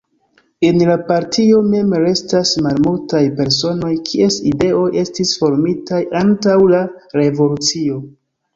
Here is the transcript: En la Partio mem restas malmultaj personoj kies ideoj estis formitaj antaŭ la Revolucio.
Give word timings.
En 0.69 0.77
la 0.85 0.93
Partio 1.09 1.59
mem 1.73 1.93
restas 2.03 2.53
malmultaj 2.69 3.21
personoj 3.41 3.91
kies 4.09 4.39
ideoj 4.55 4.89
estis 5.05 5.37
formitaj 5.45 6.03
antaŭ 6.25 6.59
la 6.75 6.83
Revolucio. 7.23 8.03